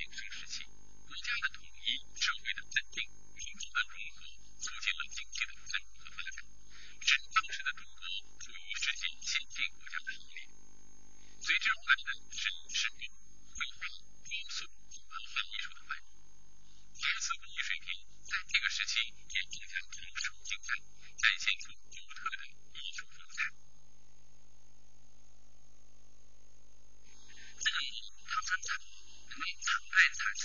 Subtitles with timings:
[0.00, 0.64] 鼎盛时期
[1.06, 3.04] 国家的统一社会的稳定
[3.36, 4.24] 民族的融合
[4.58, 5.59] 促进了经济的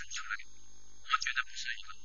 [0.04, 0.36] 出来，
[1.04, 1.96] 我觉得不是一个。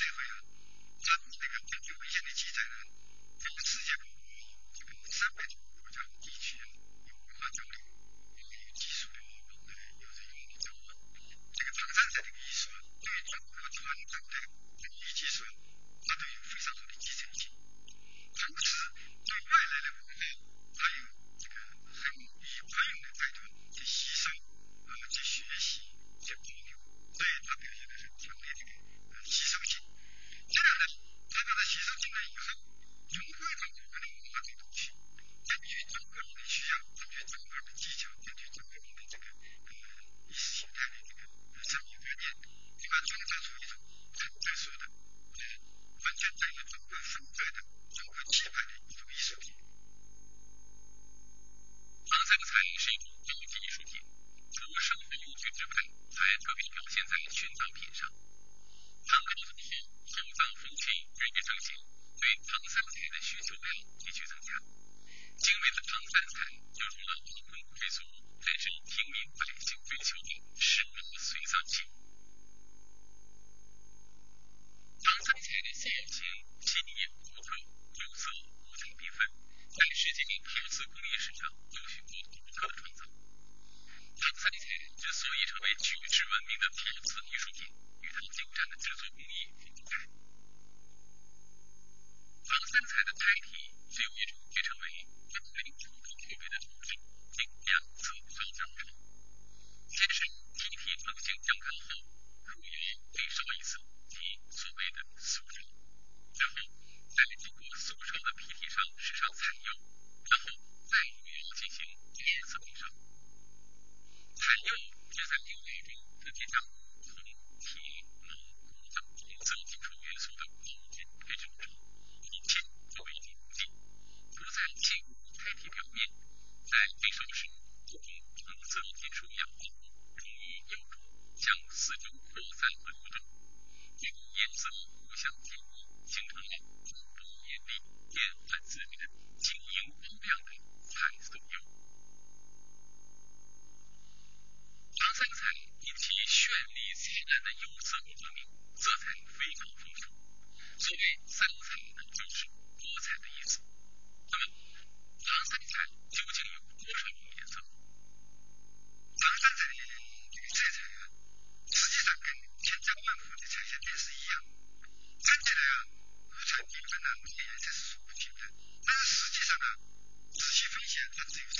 [0.00, 0.40] 社会啊，
[1.04, 2.88] 它那个根据文献的记载呢，
[3.36, 4.32] 这个世界各国，
[4.72, 7.76] 这个三百多个国家、地区有文化交流，
[8.40, 10.32] 有技术的交流，有这个
[11.52, 14.40] 这个长善者这个艺术啊，对中国传统的
[14.80, 15.44] 工艺技术，
[16.08, 17.52] 它都有非常好的继承性。
[18.40, 18.72] 同时，
[19.28, 20.24] 对外来的文化，
[20.80, 21.60] 它有这个
[21.92, 23.44] 很以宽容的态度
[23.76, 24.32] 去吸收
[24.88, 25.92] 啊，去学习
[26.24, 26.49] 去。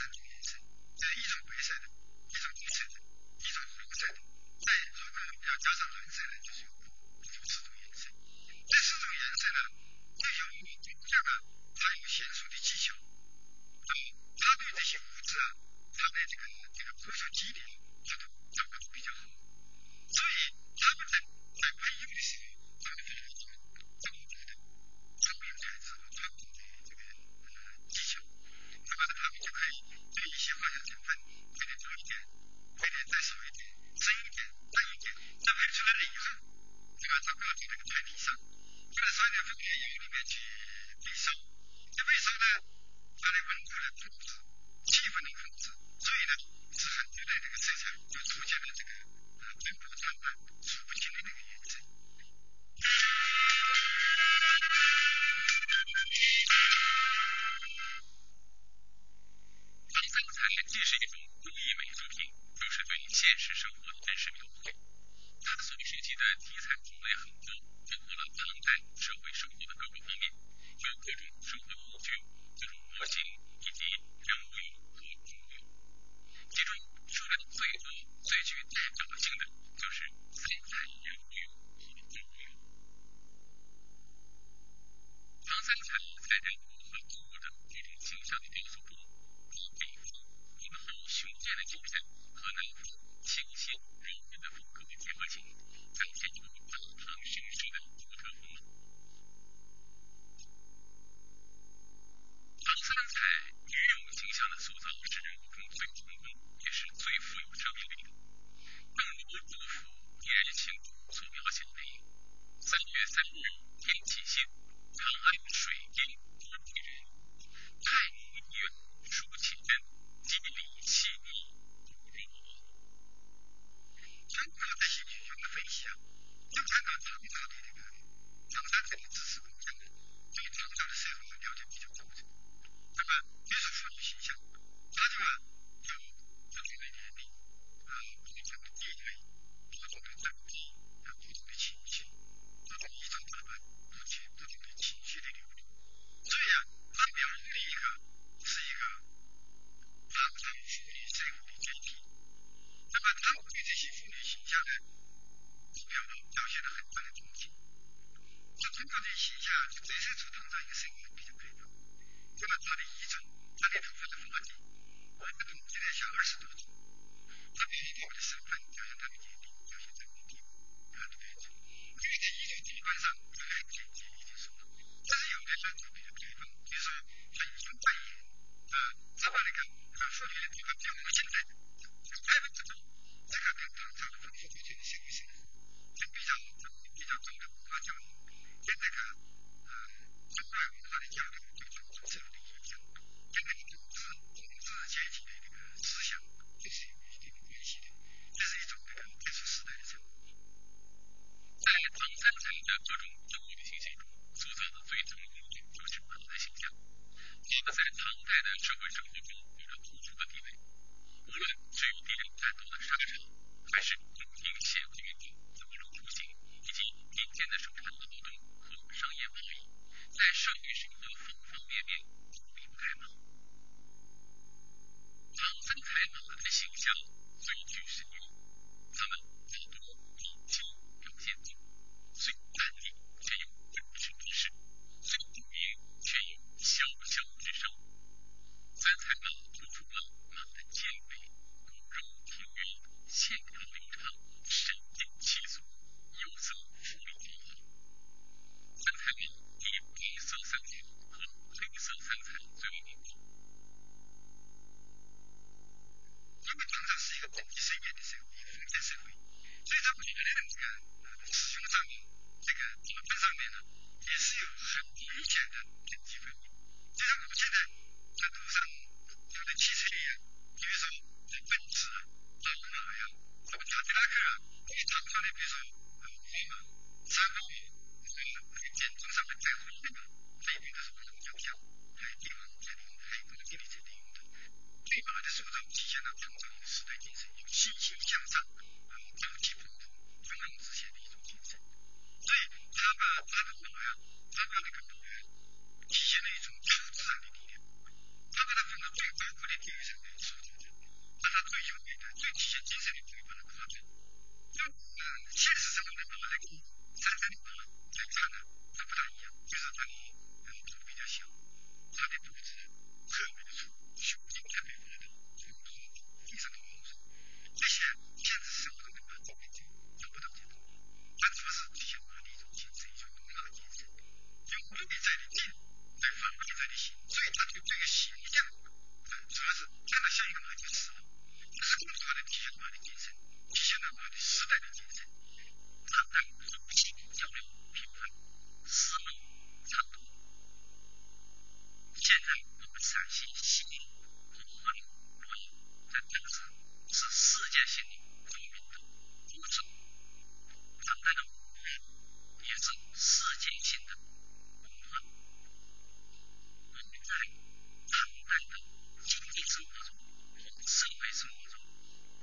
[0.00, 0.29] protecting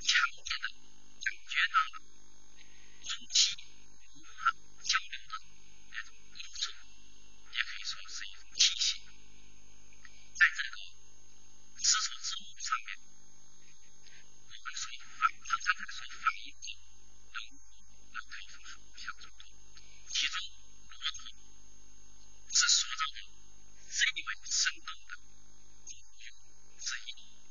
[0.07, 0.67] 强烈的
[1.19, 1.99] 感觉到了
[3.03, 3.57] 初期
[4.15, 5.35] 文化交流的
[5.91, 6.71] 那种不足
[7.51, 9.01] 也可以说是一种气息
[10.31, 10.79] 在这个
[11.83, 12.97] 丝绸之路上面
[14.47, 14.87] 我们说
[15.19, 16.71] 反正正在说反义词
[17.35, 17.43] 能
[18.15, 19.43] 和人口数量相差多
[20.07, 20.39] 其中
[20.87, 21.35] 骆驼
[22.55, 23.19] 是塑造的
[23.91, 25.19] 是一位神农的
[25.83, 26.31] 精英
[26.79, 27.46] 之一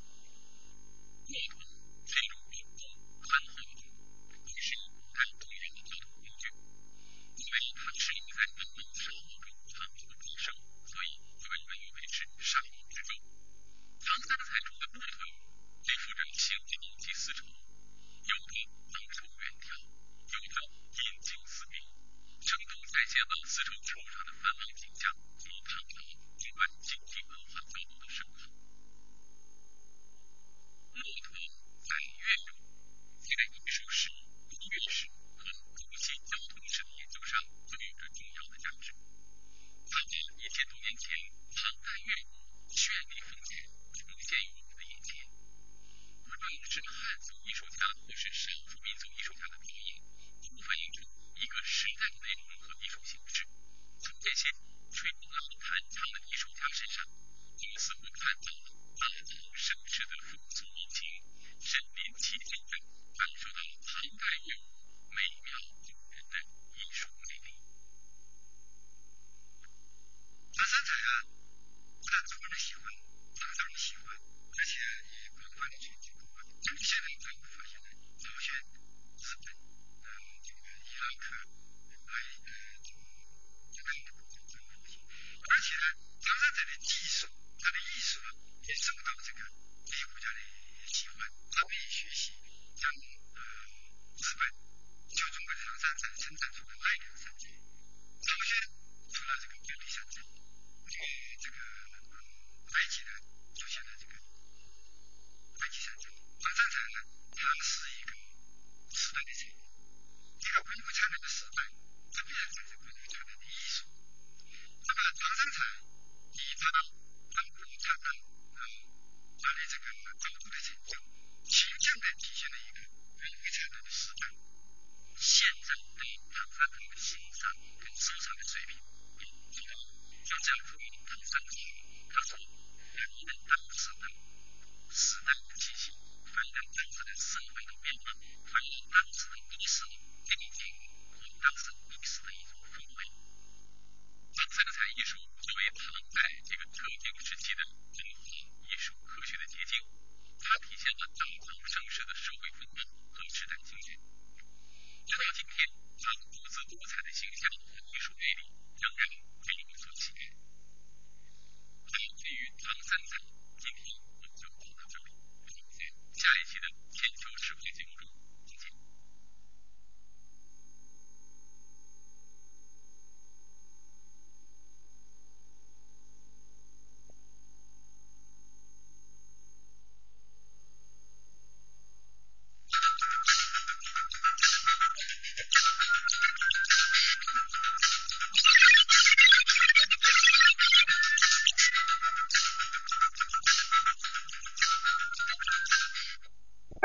[88.86, 89.40] 受到这个
[89.84, 90.38] 别的国家的
[90.86, 92.30] 喜欢，他们也学习。